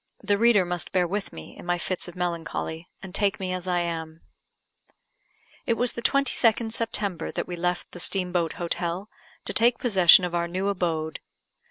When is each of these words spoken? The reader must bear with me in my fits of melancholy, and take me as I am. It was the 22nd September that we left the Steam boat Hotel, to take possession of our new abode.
The 0.23 0.39
reader 0.39 0.65
must 0.65 0.91
bear 0.93 1.07
with 1.07 1.31
me 1.31 1.55
in 1.55 1.63
my 1.63 1.77
fits 1.77 2.07
of 2.07 2.15
melancholy, 2.15 2.87
and 3.03 3.13
take 3.13 3.39
me 3.39 3.53
as 3.53 3.67
I 3.67 3.81
am. 3.81 4.21
It 5.67 5.75
was 5.75 5.93
the 5.93 6.01
22nd 6.01 6.71
September 6.71 7.29
that 7.31 7.47
we 7.47 7.55
left 7.55 7.91
the 7.91 7.99
Steam 7.99 8.31
boat 8.31 8.53
Hotel, 8.53 9.09
to 9.45 9.53
take 9.53 9.77
possession 9.77 10.25
of 10.25 10.33
our 10.33 10.47
new 10.47 10.69
abode. 10.69 11.19